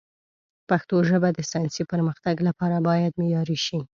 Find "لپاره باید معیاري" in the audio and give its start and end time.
2.47-3.57